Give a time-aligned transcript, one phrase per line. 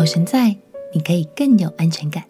[0.00, 0.56] 有神在，
[0.94, 2.24] 你可以更有安全感。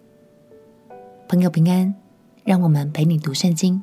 [1.28, 1.94] 朋友平安，
[2.42, 3.80] 让我们陪你读圣经，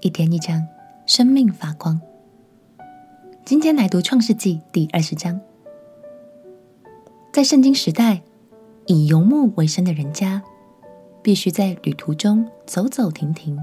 [0.00, 0.64] 一天一章，
[1.06, 2.00] 生命发光。
[3.44, 5.40] 今天来读创世纪第二十章。
[7.32, 8.22] 在圣经时代，
[8.86, 10.40] 以游牧为生的人家，
[11.20, 13.58] 必须在旅途中走走停停，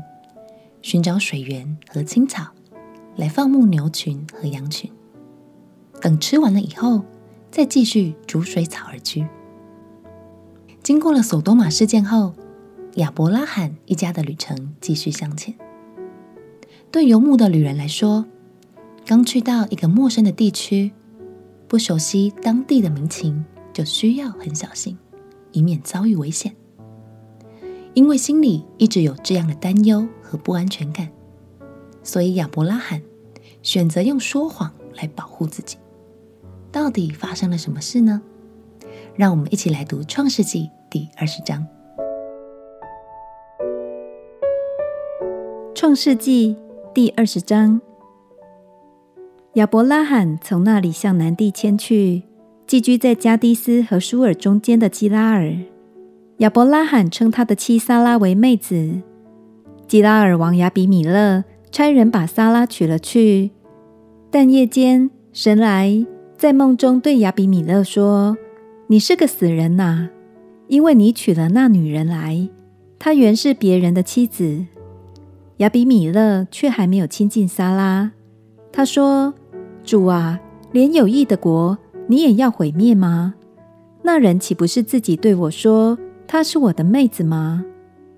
[0.81, 2.47] 寻找水源和青草，
[3.15, 4.91] 来放牧牛群和羊群。
[6.01, 7.01] 等吃完了以后，
[7.49, 9.25] 再继续逐水草而居。
[10.83, 12.33] 经过了索多玛事件后，
[12.95, 15.55] 亚伯拉罕一家的旅程继续向前。
[16.91, 18.25] 对游牧的旅人来说，
[19.05, 20.91] 刚去到一个陌生的地区，
[21.69, 24.97] 不熟悉当地的民情，就需要很小心，
[25.53, 26.53] 以免遭遇危险。
[27.93, 31.07] 因为心里一直有这样的担忧和不安全感，
[32.03, 33.01] 所以亚伯拉罕
[33.61, 35.77] 选择用说谎来保护自己。
[36.73, 38.21] 到底发生了什么事呢？
[39.15, 41.63] 让我们一起来读《创世纪》第二十章。
[45.75, 46.55] 《创世纪》
[46.93, 47.79] 第二十章，
[49.53, 52.23] 亚伯拉罕从那里向南地迁去，
[52.65, 55.55] 寄居在迦低斯和舒尔中间的基拉尔。
[56.37, 58.99] 亚伯拉罕称他的妻撒拉为妹子。
[59.87, 63.51] 基拉尔王亚比米勒差人把撒拉娶了去，
[64.31, 66.03] 但夜间神来
[66.35, 68.35] 在梦中对亚比米勒说。
[68.87, 70.09] 你是个死人呐、啊，
[70.67, 72.49] 因为你娶了那女人来，
[72.99, 74.65] 她原是别人的妻子。
[75.57, 78.11] 亚比米勒却还没有亲近撒拉。
[78.71, 79.33] 他说
[79.85, 80.39] ：“主啊，
[80.71, 83.35] 连有益的国你也要毁灭吗？
[84.01, 85.97] 那人岂不是自己对我说
[86.27, 87.63] 她是我的妹子吗？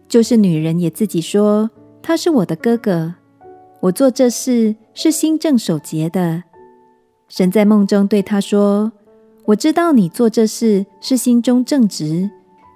[0.08, 1.70] 就是女人也自己说
[2.02, 3.16] 她是我的哥哥。
[3.82, 6.44] 我做这事是心正守节的。”
[7.30, 8.92] 神在梦中对他说。
[9.48, 12.32] 我知道你做这事是心中正直，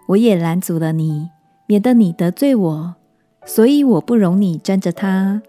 [0.10, 1.30] 我也拦阻了你，
[1.66, 2.96] 免得你得罪我，
[3.44, 5.42] 所以我不容你沾着他。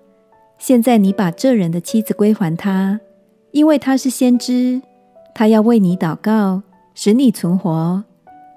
[0.57, 3.01] 现在你把这人的妻子归还他，
[3.51, 4.81] 因为他是先知，
[5.35, 6.63] 他要为你祷告，
[6.95, 8.03] 使你存活。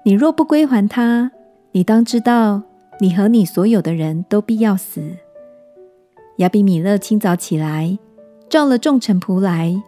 [0.04, 1.30] 你若不归还他，
[1.72, 2.62] 你当知道，
[2.98, 5.02] 你和你所有的人都必要死。
[6.38, 7.98] 亚比米勒清早起来，
[8.48, 9.82] 召了众臣仆来，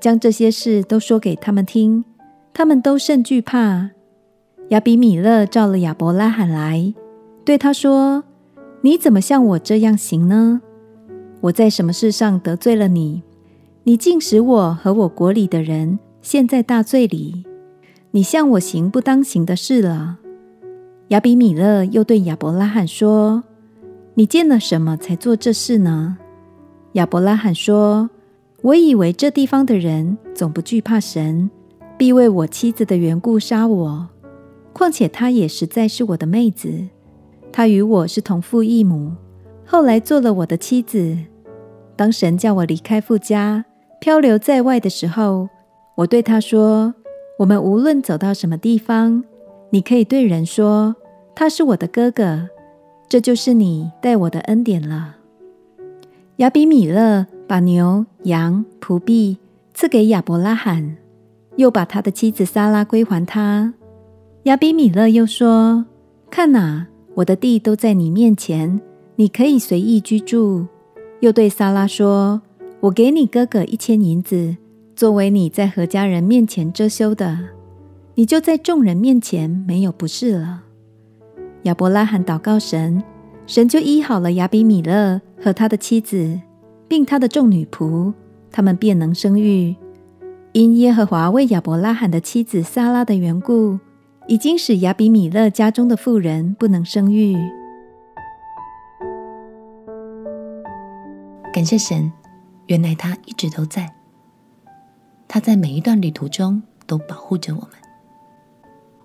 [0.00, 2.04] 将这些事都说给他们听。
[2.54, 3.90] 他们都甚惧怕。
[4.68, 6.94] 亚比米勒召了亚伯拉罕来，
[7.44, 8.24] 对他说
[8.82, 10.62] ：“你怎么像我这样行呢？
[11.42, 13.22] 我在什么事上得罪了你？
[13.84, 17.44] 你竟使我和我国里的人陷在大罪里。
[18.12, 20.18] 你向我行不当行的事了。”
[21.08, 23.44] 亚比米勒又对亚伯拉罕说
[24.14, 26.16] ：“你见了什么才做这事呢？”
[26.92, 28.08] 亚伯拉罕说
[28.62, 31.50] ：“我以为这地方的人总不惧怕神。”
[32.02, 34.08] 必为我妻子的缘故杀我。
[34.72, 36.88] 况且她也实在是我的妹子，
[37.52, 39.12] 她与我是同父异母，
[39.64, 41.16] 后来做了我的妻子。
[41.94, 43.64] 当神叫我离开父家，
[44.00, 45.48] 漂流在外的时候，
[45.94, 46.92] 我对她说
[47.38, 49.22] ：“我们无论走到什么地方，
[49.70, 50.96] 你可以对人说，
[51.36, 52.48] 他是我的哥哥。
[53.08, 55.18] 这就是你待我的恩典了。”
[56.38, 59.38] 亚比米勒把牛羊仆婢
[59.72, 60.96] 赐给亚伯拉罕。
[61.56, 63.74] 又把他的妻子撒拉归还他。
[64.44, 65.84] 亚比米勒又说
[66.30, 68.80] ：“看哪，我的地都在你面前，
[69.16, 70.66] 你可以随意居住。”
[71.20, 72.42] 又对撒拉说
[72.80, 74.56] ：“我给你哥哥一千银子，
[74.96, 77.38] 作为你在何家人面前遮羞的，
[78.14, 80.62] 你就在众人面前没有不是了。”
[81.62, 83.00] 亚伯拉罕祷告神，
[83.46, 86.40] 神就医好了亚比米勒和他的妻子，
[86.88, 88.12] 并他的众女仆，
[88.50, 89.76] 他们便能生育。
[90.52, 93.78] 因耶和华为亚伯拉罕的妻子撒拉的缘故，
[94.28, 97.34] 已经使亚比米勒家中的妇人不能生育。
[101.54, 102.12] 感谢神，
[102.66, 103.94] 原来他一直都在，
[105.26, 107.70] 他在每一段旅途中都保护着我们。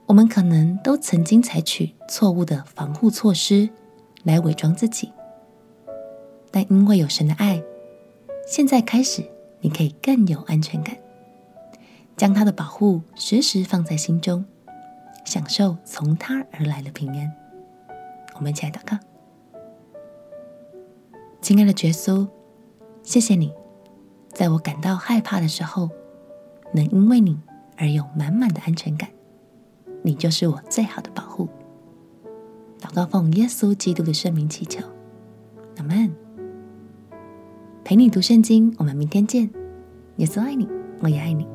[0.05, 3.69] 我们可能都曾经采取错误的防护措施
[4.23, 5.13] 来伪装自己，
[6.51, 7.63] 但因为有神的爱，
[8.45, 9.23] 现在开始
[9.61, 10.93] 你可以更有安全感。
[12.17, 14.43] 将他的保护时时放在心中，
[15.23, 17.31] 享受从他而来的平安。
[18.35, 18.97] 我们一起来祷告：
[21.41, 22.27] 亲爱的耶稣，
[23.03, 23.53] 谢谢你，
[24.29, 25.91] 在我感到害怕的时候，
[26.73, 27.39] 能因为你
[27.77, 29.07] 而有满满的安全感。
[30.01, 31.47] 你就是我最好的保护。
[32.79, 34.83] 祷告奉耶稣基督的圣名祈求，
[35.77, 36.11] 阿门。
[37.83, 39.49] 陪你读圣经，我们明天见。
[40.15, 40.67] 耶稣爱你，
[41.01, 41.47] 我也爱你。